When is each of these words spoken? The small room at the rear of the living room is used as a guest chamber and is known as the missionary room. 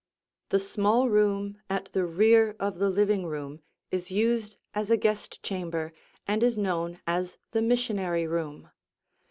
The 0.49 0.57
small 0.59 1.09
room 1.09 1.61
at 1.69 1.89
the 1.93 2.05
rear 2.07 2.55
of 2.59 2.79
the 2.79 2.89
living 2.89 3.27
room 3.27 3.61
is 3.91 4.09
used 4.09 4.57
as 4.73 4.89
a 4.89 4.97
guest 4.97 5.43
chamber 5.43 5.93
and 6.27 6.41
is 6.41 6.57
known 6.57 6.99
as 7.05 7.37
the 7.51 7.61
missionary 7.61 8.25
room. 8.25 8.71